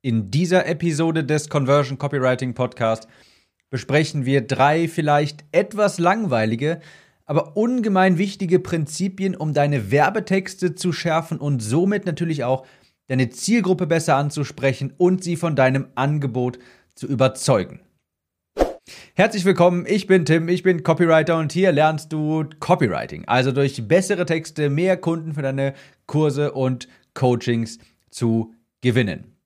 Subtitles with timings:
[0.00, 3.08] In dieser Episode des Conversion Copywriting Podcast
[3.68, 6.78] besprechen wir drei vielleicht etwas langweilige,
[7.26, 12.64] aber ungemein wichtige Prinzipien, um deine Werbetexte zu schärfen und somit natürlich auch
[13.08, 16.60] deine Zielgruppe besser anzusprechen und sie von deinem Angebot
[16.94, 17.80] zu überzeugen.
[19.16, 23.88] Herzlich willkommen, ich bin Tim, ich bin Copywriter und hier lernst du Copywriting, also durch
[23.88, 25.74] bessere Texte mehr Kunden für deine
[26.06, 27.78] Kurse und Coachings
[28.10, 29.37] zu gewinnen.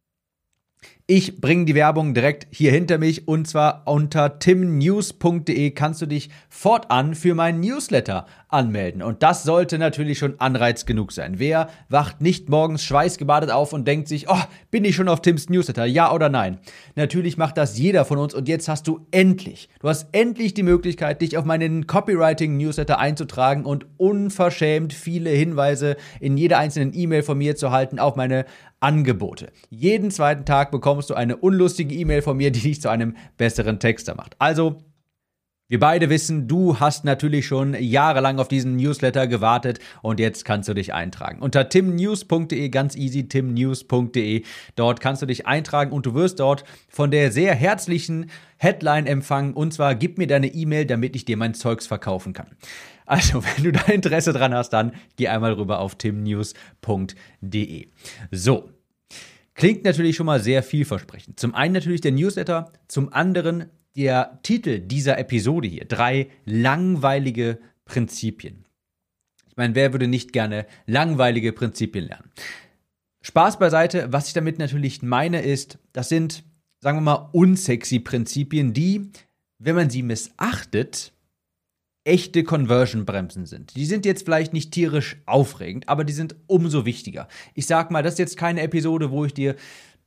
[1.09, 6.31] Ich bringe die Werbung direkt hier hinter mich und zwar unter timnews.de kannst du dich
[6.49, 9.03] fortan für meinen Newsletter anmelden.
[9.03, 11.41] Und das sollte natürlich schon Anreiz genug sein.
[11.41, 15.49] Wer wacht nicht morgens schweißgebadet auf und denkt sich, oh, bin ich schon auf Tims
[15.49, 15.87] Newsletter?
[15.87, 16.59] Ja oder nein?
[16.95, 20.63] Natürlich macht das jeder von uns und jetzt hast du endlich, du hast endlich die
[20.63, 27.39] Möglichkeit, dich auf meinen Copywriting-Newsletter einzutragen und unverschämt viele Hinweise in jeder einzelnen E-Mail von
[27.39, 28.45] mir zu halten auf meine
[28.83, 29.53] Angebote.
[29.71, 33.79] Jeden zweiten Tag bekommst du eine unlustige E-Mail von mir, die dich zu einem besseren
[33.79, 34.35] Texter macht.
[34.39, 34.83] Also,
[35.73, 40.69] wir beide wissen, du hast natürlich schon jahrelang auf diesen Newsletter gewartet und jetzt kannst
[40.69, 41.41] du dich eintragen.
[41.41, 44.43] Unter timnews.de, ganz easy, timnews.de.
[44.77, 48.27] Dort kannst du dich eintragen und du wirst dort von der sehr herzlichen
[48.59, 52.49] Headline empfangen und zwar gib mir deine E-Mail, damit ich dir mein Zeugs verkaufen kann.
[53.07, 57.17] Also, wenn du da Interesse dran hast, dann geh einmal rüber auf timnews.de.
[58.31, 58.71] So.
[59.55, 61.39] Klingt natürlich schon mal sehr vielversprechend.
[61.39, 65.85] Zum einen natürlich der Newsletter, zum anderen der Titel dieser Episode hier.
[65.85, 68.65] Drei langweilige Prinzipien.
[69.49, 72.31] Ich meine, wer würde nicht gerne langweilige Prinzipien lernen?
[73.21, 76.43] Spaß beiseite, was ich damit natürlich meine, ist, das sind,
[76.81, 79.11] sagen wir mal, unsexy Prinzipien, die,
[79.59, 81.13] wenn man sie missachtet,
[82.05, 83.77] echte Conversion-Bremsen sind.
[83.77, 87.29] Die sind jetzt vielleicht nicht tierisch aufregend, aber die sind umso wichtiger.
[87.55, 89.57] Ich sag mal, das ist jetzt keine Episode, wo ich dir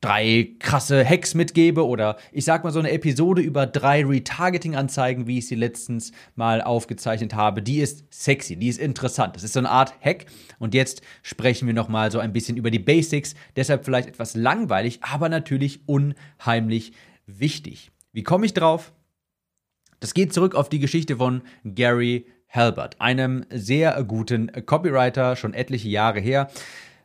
[0.00, 5.38] drei krasse Hacks mitgebe oder ich sag mal so eine Episode über drei Retargeting-Anzeigen, wie
[5.38, 7.62] ich sie letztens mal aufgezeichnet habe.
[7.62, 9.36] Die ist sexy, die ist interessant.
[9.36, 10.26] Das ist so eine Art Hack.
[10.58, 13.34] Und jetzt sprechen wir nochmal so ein bisschen über die Basics.
[13.56, 16.92] Deshalb vielleicht etwas langweilig, aber natürlich unheimlich
[17.26, 17.90] wichtig.
[18.12, 18.92] Wie komme ich drauf?
[20.00, 25.88] Das geht zurück auf die Geschichte von Gary Halbert, einem sehr guten Copywriter, schon etliche
[25.88, 26.48] Jahre her,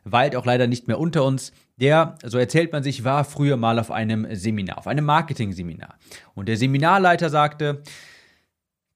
[0.04, 1.52] weilt auch leider nicht mehr unter uns.
[1.76, 5.98] Der, so erzählt man sich, war früher mal auf einem Seminar, auf einem Marketing-Seminar.
[6.34, 7.82] Und der Seminarleiter sagte,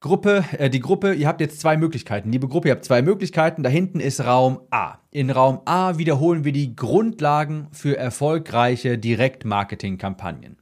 [0.00, 2.30] Gruppe, äh, die Gruppe, ihr habt jetzt zwei Möglichkeiten.
[2.30, 3.62] Liebe Gruppe, ihr habt zwei Möglichkeiten.
[3.62, 4.98] Da hinten ist Raum A.
[5.10, 10.58] In Raum A wiederholen wir die Grundlagen für erfolgreiche Direktmarketing-Kampagnen.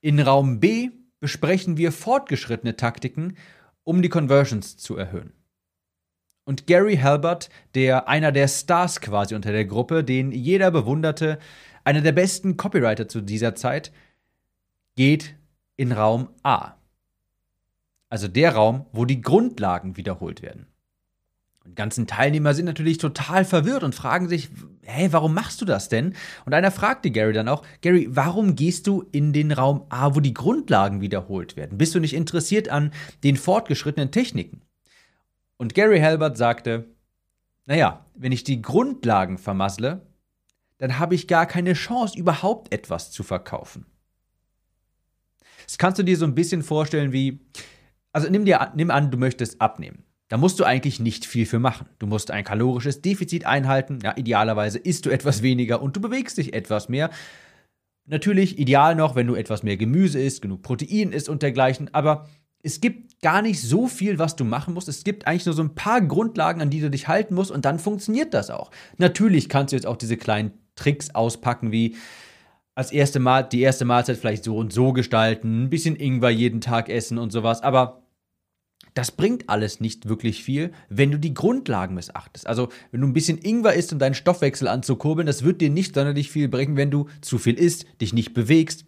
[0.00, 3.36] In Raum B besprechen wir fortgeschrittene Taktiken,
[3.84, 5.32] um die Conversions zu erhöhen.
[6.44, 11.38] Und Gary Halbert, der einer der Stars quasi unter der Gruppe, den jeder bewunderte,
[11.84, 13.92] einer der besten Copywriter zu dieser Zeit,
[14.96, 15.36] geht
[15.76, 16.74] in Raum A.
[18.08, 20.66] Also der Raum, wo die Grundlagen wiederholt werden.
[21.64, 24.50] Und die ganzen Teilnehmer sind natürlich total verwirrt und fragen sich,
[24.90, 26.14] hey, warum machst du das denn?
[26.44, 30.20] Und einer fragte Gary dann auch, Gary, warum gehst du in den Raum A, wo
[30.20, 31.78] die Grundlagen wiederholt werden?
[31.78, 32.92] Bist du nicht interessiert an
[33.24, 34.62] den fortgeschrittenen Techniken?
[35.56, 36.86] Und Gary Halbert sagte,
[37.66, 40.06] naja, wenn ich die Grundlagen vermassle,
[40.78, 43.86] dann habe ich gar keine Chance, überhaupt etwas zu verkaufen.
[45.66, 47.38] Das kannst du dir so ein bisschen vorstellen wie,
[48.12, 50.04] also nimm dir nimm an, du möchtest abnehmen.
[50.30, 51.88] Da musst du eigentlich nicht viel für machen.
[51.98, 53.98] Du musst ein kalorisches Defizit einhalten.
[54.02, 57.10] Ja, idealerweise isst du etwas weniger und du bewegst dich etwas mehr.
[58.06, 61.92] Natürlich ideal noch, wenn du etwas mehr Gemüse isst, genug Protein isst und dergleichen.
[61.92, 62.28] Aber
[62.62, 64.88] es gibt gar nicht so viel, was du machen musst.
[64.88, 67.64] Es gibt eigentlich nur so ein paar Grundlagen, an die du dich halten musst und
[67.64, 68.70] dann funktioniert das auch.
[68.98, 71.96] Natürlich kannst du jetzt auch diese kleinen Tricks auspacken, wie
[72.76, 76.60] als erste Mal die erste Mahlzeit vielleicht so und so gestalten, ein bisschen Ingwer jeden
[76.60, 77.64] Tag essen und sowas.
[77.64, 78.02] Aber
[79.00, 82.46] das bringt alles nicht wirklich viel, wenn du die Grundlagen missachtest.
[82.46, 85.94] Also, wenn du ein bisschen Ingwer isst, um deinen Stoffwechsel anzukurbeln, das wird dir nicht
[85.94, 88.84] sonderlich viel bringen, wenn du zu viel isst, dich nicht bewegst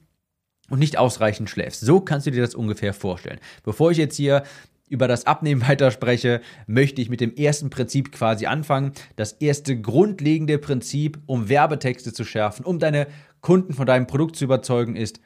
[0.69, 1.81] und nicht ausreichend schläfst.
[1.81, 3.41] So kannst du dir das ungefähr vorstellen.
[3.63, 4.43] Bevor ich jetzt hier
[4.87, 8.93] über das Abnehmen weiterspreche, möchte ich mit dem ersten Prinzip quasi anfangen.
[9.17, 13.07] Das erste grundlegende Prinzip, um Werbetexte zu schärfen, um deine
[13.41, 15.21] Kunden von deinem Produkt zu überzeugen, ist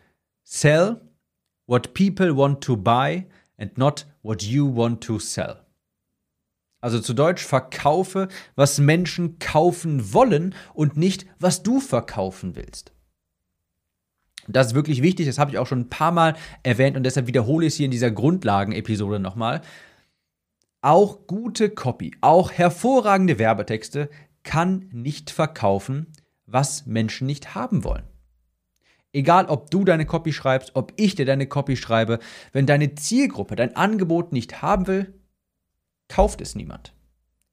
[0.45, 1.01] Sell
[1.67, 5.67] what people want to buy and not what you want to sell.
[6.81, 12.93] Also zu Deutsch, verkaufe, was Menschen kaufen wollen und nicht, was du verkaufen willst.
[14.49, 17.27] Das ist wirklich wichtig, das habe ich auch schon ein paar Mal erwähnt und deshalb
[17.27, 19.63] wiederhole ich es hier in dieser Grundlagen-Episode nochmal.
[20.83, 24.09] Auch gute Copy, auch hervorragende Werbetexte
[24.45, 26.13] kann nicht verkaufen,
[26.47, 28.05] was Menschen nicht haben wollen.
[29.17, 32.19] Egal, ob du deine Copy schreibst, ob ich dir deine Copy schreibe,
[32.53, 35.15] wenn deine Zielgruppe dein Angebot nicht haben will,
[36.09, 36.93] kauft es niemand.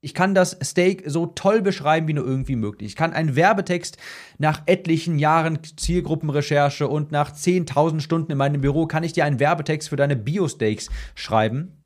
[0.01, 2.89] Ich kann das Steak so toll beschreiben wie nur irgendwie möglich.
[2.89, 3.97] Ich kann einen Werbetext
[4.39, 9.39] nach etlichen Jahren Zielgruppenrecherche und nach 10.000 Stunden in meinem Büro kann ich dir einen
[9.39, 11.81] Werbetext für deine Bio-Steaks schreiben.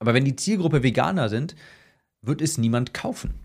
[0.00, 1.54] Aber wenn die Zielgruppe Veganer sind,
[2.20, 3.41] wird es niemand kaufen.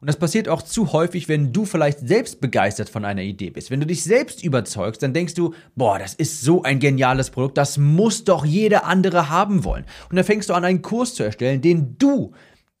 [0.00, 3.70] Und das passiert auch zu häufig, wenn du vielleicht selbst begeistert von einer Idee bist.
[3.70, 7.56] Wenn du dich selbst überzeugst, dann denkst du, boah, das ist so ein geniales Produkt,
[7.56, 9.84] das muss doch jeder andere haben wollen.
[10.10, 12.32] Und dann fängst du an, einen Kurs zu erstellen, den du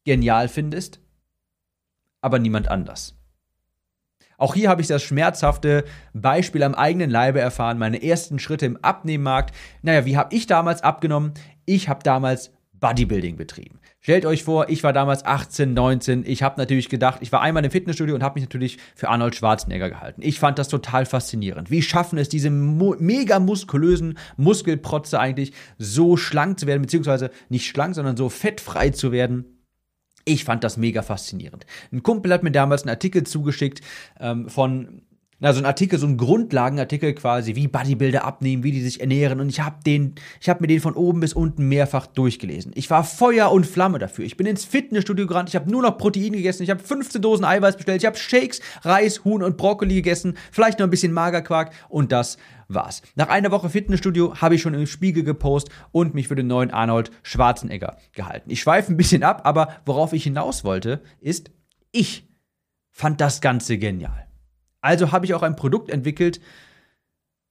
[0.04, 1.00] genial findest,
[2.20, 3.14] aber niemand anders.
[4.38, 8.76] Auch hier habe ich das schmerzhafte Beispiel am eigenen Leibe erfahren, meine ersten Schritte im
[8.76, 9.54] Abnehmmarkt.
[9.82, 11.32] Naja, wie habe ich damals abgenommen?
[11.64, 13.80] Ich habe damals Bodybuilding betrieben.
[14.00, 16.24] Stellt euch vor, ich war damals 18, 19.
[16.26, 19.34] Ich habe natürlich gedacht, ich war einmal im Fitnessstudio und habe mich natürlich für Arnold
[19.34, 20.20] Schwarzenegger gehalten.
[20.22, 21.70] Ich fand das total faszinierend.
[21.70, 27.94] Wie schaffen es diese mega muskulösen Muskelprotze eigentlich so schlank zu werden, beziehungsweise nicht schlank,
[27.94, 29.56] sondern so fettfrei zu werden?
[30.28, 31.66] Ich fand das mega faszinierend.
[31.92, 33.80] Ein Kumpel hat mir damals einen Artikel zugeschickt
[34.18, 35.02] ähm, von
[35.38, 39.38] na, so ein Artikel, so ein Grundlagenartikel quasi, wie Bodybuilder abnehmen, wie die sich ernähren.
[39.38, 42.72] Und ich habe den, ich habe mir den von oben bis unten mehrfach durchgelesen.
[42.74, 44.24] Ich war Feuer und Flamme dafür.
[44.24, 47.44] Ich bin ins Fitnessstudio gerannt, ich habe nur noch Protein gegessen, ich habe 15 Dosen
[47.44, 51.72] Eiweiß bestellt, ich habe Shakes, Reis, Huhn und Brokkoli gegessen, vielleicht noch ein bisschen Magerquark
[51.90, 53.02] und das war's.
[53.14, 56.70] Nach einer Woche Fitnessstudio habe ich schon im Spiegel gepostet und mich für den neuen
[56.70, 58.50] Arnold Schwarzenegger gehalten.
[58.50, 61.50] Ich schweife ein bisschen ab, aber worauf ich hinaus wollte, ist,
[61.92, 62.26] ich
[62.90, 64.25] fand das Ganze genial.
[64.86, 66.40] Also habe ich auch ein Produkt entwickelt,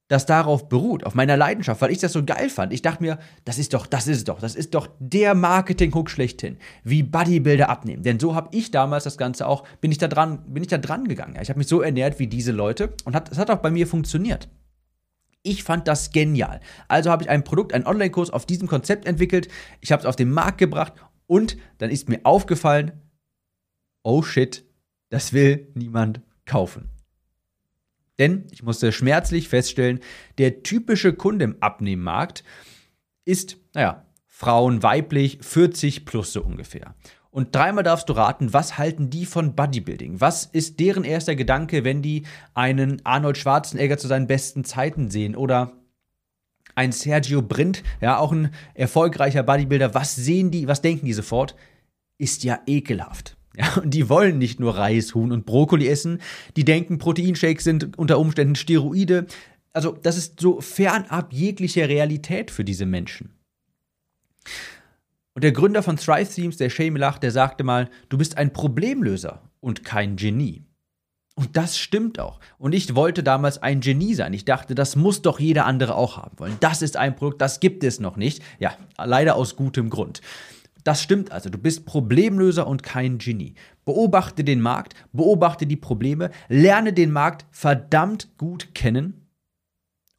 [0.07, 2.71] das darauf beruht, auf meiner Leidenschaft, weil ich das so geil fand.
[2.71, 6.57] Ich dachte mir, das ist doch, das ist doch, das ist doch der Marketing-Hook schlechthin,
[6.83, 8.03] wie Bodybuilder abnehmen.
[8.03, 10.77] Denn so habe ich damals das Ganze auch, bin ich da dran, bin ich da
[10.77, 11.37] dran gegangen.
[11.41, 14.47] Ich habe mich so ernährt wie diese Leute und es hat auch bei mir funktioniert.
[15.43, 16.61] Ich fand das genial.
[16.87, 19.49] Also habe ich ein Produkt, einen Online-Kurs auf diesem Konzept entwickelt.
[19.81, 20.93] Ich habe es auf den Markt gebracht
[21.27, 22.93] und dann ist mir aufgefallen,
[24.03, 24.63] oh shit,
[25.09, 26.94] das will niemand kaufen.
[28.19, 29.99] Denn ich musste schmerzlich feststellen,
[30.37, 32.43] der typische Kunde im Abnehmmarkt
[33.25, 36.95] ist, naja, Frauen weiblich, 40 plus so ungefähr.
[37.35, 40.21] Und dreimal darfst du raten, was halten die von Bodybuilding?
[40.21, 42.23] Was ist deren erster Gedanke, wenn die
[42.53, 45.35] einen Arnold Schwarzenegger zu seinen besten Zeiten sehen?
[45.35, 45.73] Oder
[46.75, 49.93] ein Sergio Brindt, ja, auch ein erfolgreicher Bodybuilder.
[49.93, 51.55] Was sehen die, was denken die sofort?
[52.17, 53.34] Ist ja ekelhaft.
[53.59, 56.19] Ja, und die wollen nicht nur Reis, Huhn und Brokkoli essen,
[56.55, 59.27] die denken, Proteinshakes sind unter Umständen Steroide.
[59.71, 63.31] Also, das ist so fernab jeglicher Realität für diese Menschen.
[65.33, 68.53] Und der Gründer von Thrive Themes, der Shay Milach, der sagte mal, du bist ein
[68.53, 70.63] Problemlöser und kein Genie.
[71.37, 72.39] Und das stimmt auch.
[72.57, 74.31] Und ich wollte damals ein Genie sein.
[74.31, 76.55] Ich dachte, das muss doch jeder andere auch haben wollen.
[76.61, 78.41] Das ist ein Produkt, das gibt es noch nicht.
[78.59, 80.21] Ja, leider aus gutem Grund.
[80.85, 83.55] Das stimmt also, du bist Problemlöser und kein Genie.
[83.85, 89.27] Beobachte den Markt, beobachte die Probleme, lerne den Markt verdammt gut kennen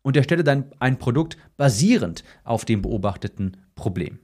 [0.03, 4.19] und erstelle dann ein Produkt basierend auf dem beobachteten Problem.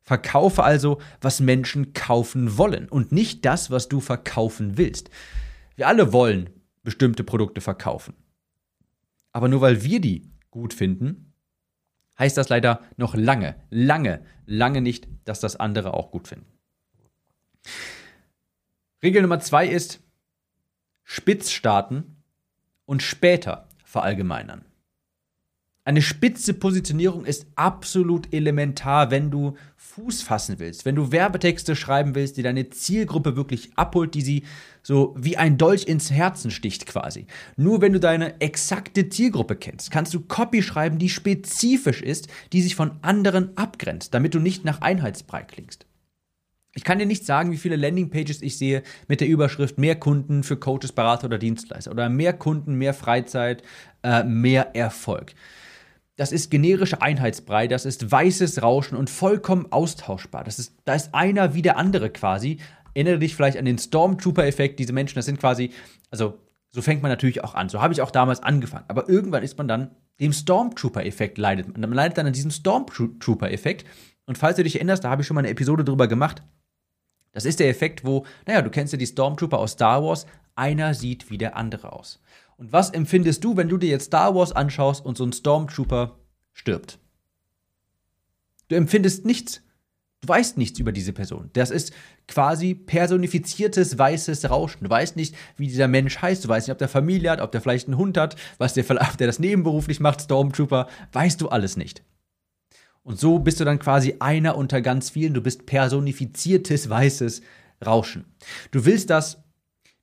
[0.00, 5.10] Verkaufe also, was Menschen kaufen wollen und nicht das, was du verkaufen willst.
[5.76, 6.48] Wir alle wollen
[6.82, 8.14] bestimmte Produkte verkaufen.
[9.32, 11.29] Aber nur weil wir die gut finden,
[12.20, 16.46] heißt das leider noch lange, lange, lange nicht, dass das andere auch gut finden.
[19.02, 20.00] Regel Nummer zwei ist,
[21.02, 22.22] spitz starten
[22.84, 24.64] und später verallgemeinern.
[25.82, 32.14] Eine spitze Positionierung ist absolut elementar, wenn du Fuß fassen willst, wenn du Werbetexte schreiben
[32.14, 34.44] willst, die deine Zielgruppe wirklich abholt, die sie
[34.82, 37.26] so wie ein Dolch ins Herzen sticht quasi.
[37.56, 42.60] Nur wenn du deine exakte Zielgruppe kennst, kannst du Copy schreiben, die spezifisch ist, die
[42.60, 45.86] sich von anderen abgrenzt, damit du nicht nach Einheitsbrei klingst.
[46.74, 50.42] Ich kann dir nicht sagen, wie viele Landingpages ich sehe mit der Überschrift mehr Kunden
[50.42, 53.62] für Coaches, Berater oder Dienstleister oder mehr Kunden, mehr Freizeit,
[54.02, 55.34] äh, mehr Erfolg.
[56.20, 60.44] Das ist generische Einheitsbrei, das ist weißes Rauschen und vollkommen austauschbar.
[60.44, 62.58] Das ist, da ist einer wie der andere quasi.
[62.92, 64.78] Erinnere dich vielleicht an den Stormtrooper-Effekt.
[64.78, 65.70] Diese Menschen, das sind quasi,
[66.10, 67.70] also so fängt man natürlich auch an.
[67.70, 68.84] So habe ich auch damals angefangen.
[68.88, 71.78] Aber irgendwann ist man dann dem Stormtrooper-Effekt leidet.
[71.78, 73.86] Man leidet dann an diesem Stormtrooper-Effekt.
[74.26, 76.42] Und falls du dich erinnerst, da habe ich schon mal eine Episode drüber gemacht.
[77.32, 80.92] Das ist der Effekt, wo, naja, du kennst ja die Stormtrooper aus Star Wars, einer
[80.92, 82.20] sieht wie der andere aus.
[82.60, 86.18] Und was empfindest du, wenn du dir jetzt Star Wars anschaust und so ein Stormtrooper
[86.52, 86.98] stirbt?
[88.68, 89.62] Du empfindest nichts.
[90.20, 91.48] Du weißt nichts über diese Person.
[91.54, 91.94] Das ist
[92.28, 94.84] quasi personifiziertes weißes Rauschen.
[94.84, 96.44] Du weißt nicht, wie dieser Mensch heißt.
[96.44, 98.84] Du weißt nicht, ob der Familie hat, ob der vielleicht einen Hund hat, was der,
[98.90, 100.86] ob der das nebenberuflich macht, Stormtrooper.
[101.12, 102.02] Weißt du alles nicht.
[103.02, 105.32] Und so bist du dann quasi einer unter ganz vielen.
[105.32, 107.40] Du bist personifiziertes weißes
[107.86, 108.26] Rauschen.
[108.70, 109.42] Du willst das,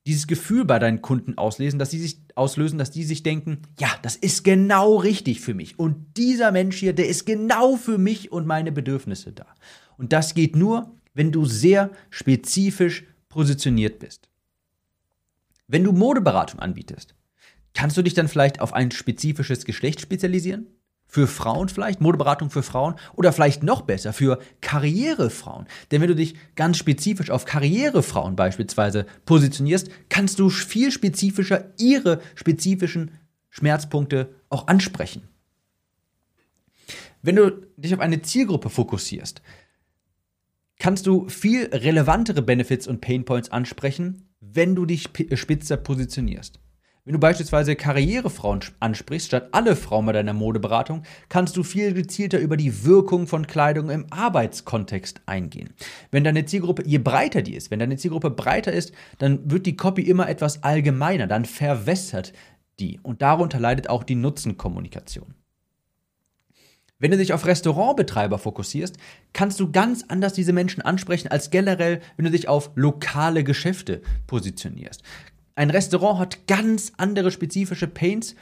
[0.07, 3.89] dieses Gefühl bei deinen Kunden auslesen, dass sie sich auslösen, dass die sich denken, ja,
[4.01, 5.77] das ist genau richtig für mich.
[5.77, 9.45] Und dieser Mensch hier, der ist genau für mich und meine Bedürfnisse da.
[9.97, 14.29] Und das geht nur, wenn du sehr spezifisch positioniert bist.
[15.67, 17.13] Wenn du Modeberatung anbietest,
[17.73, 20.67] kannst du dich dann vielleicht auf ein spezifisches Geschlecht spezialisieren?
[21.07, 25.65] Für Frauen vielleicht, Modeberatung für Frauen oder vielleicht noch besser für Karrierefrauen.
[25.91, 32.19] Denn wenn du dich ganz spezifisch auf Karrierefrauen beispielsweise positionierst, kannst du viel spezifischer ihre
[32.35, 33.11] spezifischen
[33.49, 35.23] Schmerzpunkte auch ansprechen.
[37.21, 39.41] Wenn du dich auf eine Zielgruppe fokussierst,
[40.79, 46.59] kannst du viel relevantere Benefits und Painpoints ansprechen, wenn du dich spitzer positionierst.
[47.07, 52.37] Wenn du beispielsweise Karrierefrauen ansprichst, statt alle Frauen bei deiner Modeberatung, kannst du viel gezielter
[52.37, 55.69] über die Wirkung von Kleidung im Arbeitskontext eingehen.
[56.11, 59.77] Wenn deine Zielgruppe, je breiter die ist, wenn deine Zielgruppe breiter ist, dann wird die
[59.77, 62.33] Copy immer etwas allgemeiner, dann verwässert
[62.77, 65.33] die und darunter leidet auch die Nutzenkommunikation.
[66.99, 68.97] Wenn du dich auf Restaurantbetreiber fokussierst,
[69.31, 74.01] kannst du ganz anders diese Menschen ansprechen als generell, wenn du dich auf lokale Geschäfte
[74.25, 75.03] positionierst.
[75.57, 78.35] Ein Restaurant hat ganz andere spezifische Paints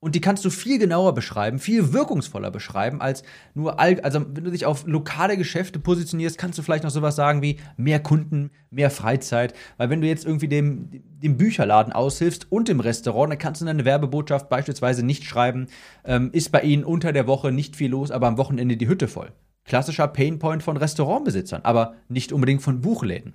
[0.00, 3.22] und die kannst du viel genauer beschreiben, viel wirkungsvoller beschreiben als
[3.54, 7.16] nur, all, also wenn du dich auf lokale Geschäfte positionierst, kannst du vielleicht noch sowas
[7.16, 9.54] sagen wie mehr Kunden, mehr Freizeit.
[9.78, 13.66] Weil wenn du jetzt irgendwie dem, dem Bücherladen aushilfst und dem Restaurant, dann kannst du
[13.66, 15.68] eine Werbebotschaft beispielsweise nicht schreiben,
[16.04, 19.08] ähm, ist bei ihnen unter der Woche nicht viel los, aber am Wochenende die Hütte
[19.08, 19.32] voll.
[19.64, 23.32] Klassischer Painpoint von Restaurantbesitzern, aber nicht unbedingt von Buchläden.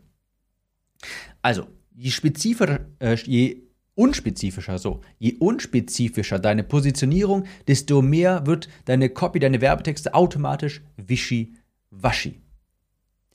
[1.41, 3.63] Also, je spezifischer, äh, je
[3.95, 5.01] unspezifischer so.
[5.19, 12.41] Je unspezifischer deine Positionierung, desto mehr wird deine Copy, deine Werbetexte automatisch wischi-waschi.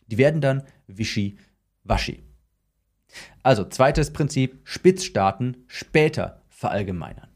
[0.09, 2.23] Die werden dann wischi-waschi.
[3.43, 7.29] Also zweites Prinzip, spitz starten, später verallgemeinern.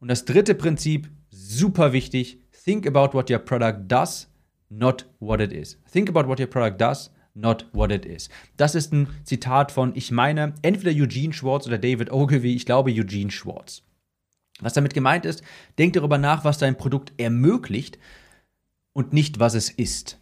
[0.00, 4.28] Und das dritte Prinzip, super wichtig, think about what your product does,
[4.68, 5.78] not what it is.
[5.90, 8.28] Think about what your product does, not what it is.
[8.56, 12.90] Das ist ein Zitat von, ich meine, entweder Eugene Schwartz oder David Ogilvy, ich glaube
[12.90, 13.82] Eugene Schwartz.
[14.60, 15.42] Was damit gemeint ist,
[15.78, 17.98] denk darüber nach, was dein Produkt ermöglicht
[18.92, 20.18] und nicht, was es ist.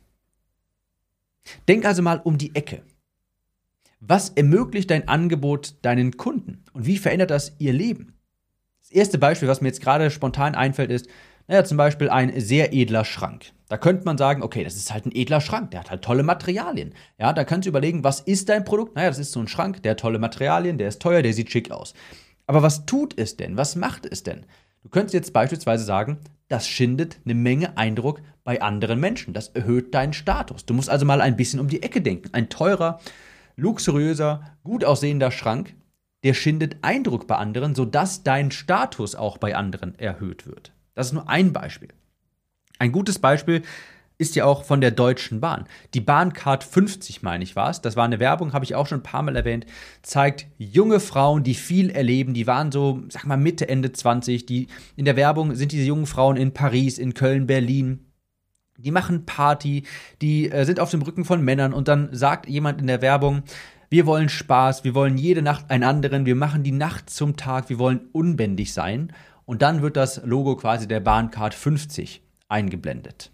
[1.66, 2.82] Denk also mal um die Ecke.
[4.00, 8.14] Was ermöglicht dein Angebot deinen Kunden und wie verändert das ihr Leben?
[8.80, 11.08] Das erste Beispiel, was mir jetzt gerade spontan einfällt, ist,
[11.48, 13.46] naja, zum Beispiel ein sehr edler Schrank.
[13.68, 16.22] Da könnte man sagen, okay, das ist halt ein edler Schrank, der hat halt tolle
[16.22, 16.94] Materialien.
[17.18, 18.94] Ja, da kannst du überlegen, was ist dein Produkt?
[18.94, 21.50] Naja, das ist so ein Schrank, der hat tolle Materialien, der ist teuer, der sieht
[21.50, 21.94] schick aus.
[22.46, 23.56] Aber was tut es denn?
[23.56, 24.46] Was macht es denn?
[24.82, 29.34] Du könntest jetzt beispielsweise sagen, das schindet eine Menge Eindruck bei anderen Menschen.
[29.34, 30.64] Das erhöht deinen Status.
[30.64, 32.30] Du musst also mal ein bisschen um die Ecke denken.
[32.32, 33.00] Ein teurer,
[33.56, 35.74] luxuriöser, gut aussehender Schrank,
[36.24, 40.72] der schindet Eindruck bei anderen, sodass dein Status auch bei anderen erhöht wird.
[40.98, 41.90] Das ist nur ein Beispiel.
[42.80, 43.62] Ein gutes Beispiel
[44.18, 45.66] ist ja auch von der Deutschen Bahn.
[45.94, 47.80] Die Bahncard 50, meine ich, war es.
[47.80, 49.64] Das war eine Werbung, habe ich auch schon ein paar Mal erwähnt.
[50.02, 52.34] Zeigt junge Frauen, die viel erleben.
[52.34, 54.44] Die waren so, sag mal, Mitte, Ende 20.
[54.44, 58.06] Die, in der Werbung sind diese jungen Frauen in Paris, in Köln, Berlin.
[58.76, 59.84] Die machen Party,
[60.20, 63.44] die äh, sind auf dem Rücken von Männern und dann sagt jemand in der Werbung,
[63.88, 67.68] wir wollen Spaß, wir wollen jede Nacht einen anderen, wir machen die Nacht zum Tag,
[67.68, 69.12] wir wollen unbändig sein.
[69.48, 73.30] Und dann wird das Logo quasi der Bahncard 50 eingeblendet.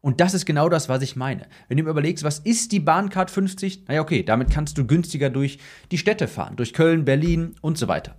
[0.00, 1.46] Und das ist genau das, was ich meine.
[1.68, 3.86] Wenn du mir überlegst, was ist die Bahncard 50?
[3.86, 5.60] Naja, okay, damit kannst du günstiger durch
[5.92, 8.16] die Städte fahren, durch Köln, Berlin und so weiter.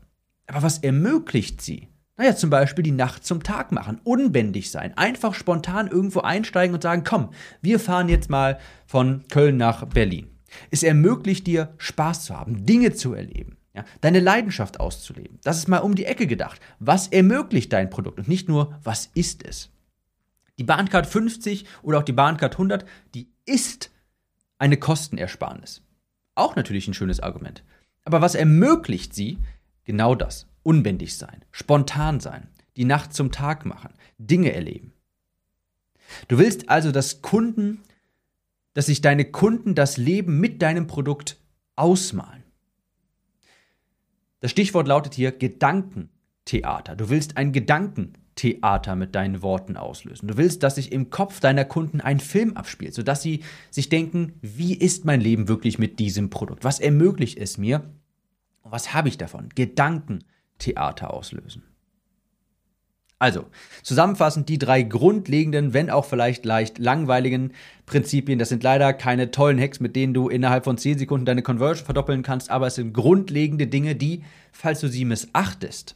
[0.48, 1.90] Aber was ermöglicht sie?
[2.16, 6.84] Naja, zum Beispiel die Nacht zum Tag machen, unbändig sein, einfach spontan irgendwo einsteigen und
[6.84, 10.30] sagen, komm, wir fahren jetzt mal von Köln nach Berlin.
[10.72, 13.58] Es ermöglicht dir, Spaß zu haben, Dinge zu erleben.
[13.74, 15.40] Ja, deine Leidenschaft auszuleben.
[15.44, 16.62] Das ist mal um die Ecke gedacht.
[16.80, 19.72] Was ermöglicht dein Produkt und nicht nur, was ist es?
[20.60, 23.90] Die Bahncard 50 oder auch die Bahncard 100, die ist
[24.60, 25.82] eine Kostenersparnis.
[26.36, 27.64] Auch natürlich ein schönes Argument.
[28.06, 29.40] Aber was ermöglicht sie?
[29.86, 30.48] Genau das.
[30.62, 34.94] Unbändig sein, spontan sein, die Nacht zum Tag machen, Dinge erleben.
[36.30, 37.82] Du willst also, dass Kunden,
[38.74, 41.38] dass sich deine Kunden das Leben mit deinem Produkt
[41.76, 42.43] ausmalen.
[44.44, 46.98] Das Stichwort lautet hier Gedankentheater.
[46.98, 50.28] Du willst ein Gedankentheater Theater mit deinen Worten auslösen.
[50.28, 54.34] Du willst, dass sich im Kopf deiner Kunden ein Film abspielt, sodass sie sich denken,
[54.42, 56.64] wie ist mein Leben wirklich mit diesem Produkt?
[56.64, 57.94] Was ermöglicht es mir?
[58.64, 59.50] Und was habe ich davon?
[59.54, 61.64] Gedankentheater auslösen.
[63.24, 63.46] Also,
[63.84, 67.54] zusammenfassend die drei grundlegenden, wenn auch vielleicht leicht langweiligen
[67.86, 68.38] Prinzipien.
[68.38, 71.86] Das sind leider keine tollen Hacks, mit denen du innerhalb von 10 Sekunden deine Conversion
[71.86, 75.96] verdoppeln kannst, aber es sind grundlegende Dinge, die, falls du sie missachtest,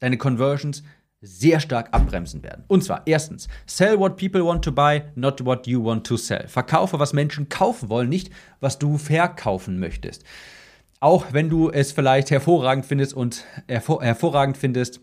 [0.00, 0.82] deine Conversions
[1.20, 2.64] sehr stark abbremsen werden.
[2.66, 6.48] Und zwar erstens, sell what people want to buy, not what you want to sell.
[6.48, 8.30] Verkaufe, was Menschen kaufen wollen, nicht
[8.60, 10.24] was du verkaufen möchtest.
[10.98, 15.02] Auch wenn du es vielleicht hervorragend findest und hervor hervorragend findest,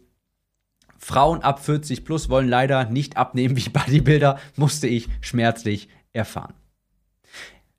[1.03, 6.53] Frauen ab 40 plus wollen leider nicht abnehmen wie Bodybuilder, musste ich schmerzlich erfahren.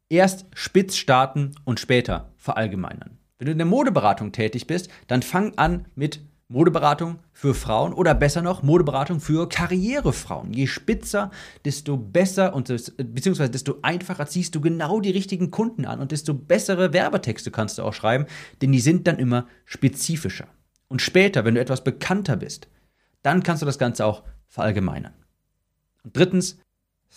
[0.08, 3.18] Erst spitz starten und später verallgemeinern.
[3.38, 8.12] Wenn du in der Modeberatung tätig bist, dann fang an mit Modeberatung für Frauen oder
[8.14, 10.52] besser noch Modeberatung für Karrierefrauen.
[10.52, 11.30] Je spitzer,
[11.64, 16.34] desto besser und beziehungsweise desto einfacher ziehst du genau die richtigen Kunden an und desto
[16.34, 18.26] bessere Werbetexte kannst du auch schreiben,
[18.60, 20.48] denn die sind dann immer spezifischer.
[20.88, 22.68] Und später, wenn du etwas bekannter bist,
[23.22, 25.14] dann kannst du das Ganze auch verallgemeinern.
[26.04, 26.58] Und drittens,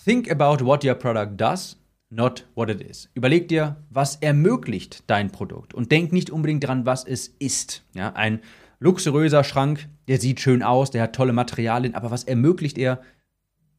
[0.05, 1.77] think about what your product does,
[2.09, 3.09] not what it is.
[3.13, 7.83] Überleg dir, was ermöglicht dein Produkt und denk nicht unbedingt dran, was es ist.
[7.93, 8.39] Ja, ein
[8.79, 13.01] luxuriöser Schrank, der sieht schön aus, der hat tolle Materialien, aber was ermöglicht er?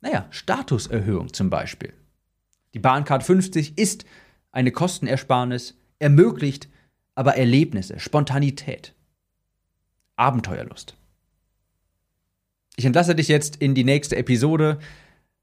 [0.01, 1.93] Naja, Statuserhöhung zum Beispiel.
[2.75, 4.05] Die Bahncard 50 ist
[4.53, 6.69] eine Kostenersparnis, ermöglicht
[7.15, 8.95] aber Erlebnisse, Spontanität,
[10.17, 10.95] Abenteuerlust.
[12.77, 14.79] Ich entlasse dich jetzt in die nächste Episode.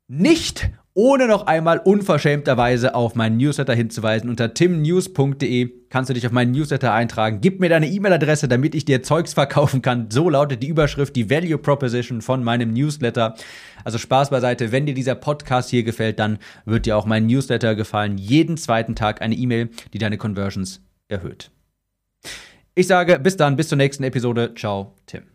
[0.07, 4.29] Nicht ohne noch einmal unverschämterweise auf meinen Newsletter hinzuweisen.
[4.29, 7.39] Unter timnews.de kannst du dich auf meinen Newsletter eintragen.
[7.41, 10.11] Gib mir deine E-Mail-Adresse, damit ich dir Zeugs verkaufen kann.
[10.11, 13.35] So lautet die Überschrift, die Value Proposition von meinem Newsletter.
[13.83, 14.71] Also Spaß beiseite.
[14.71, 18.19] Wenn dir dieser Podcast hier gefällt, dann wird dir auch mein Newsletter gefallen.
[18.19, 21.49] Jeden zweiten Tag eine E-Mail, die deine Conversions erhöht.
[22.75, 24.53] Ich sage bis dann, bis zur nächsten Episode.
[24.55, 25.32] Ciao, Tim.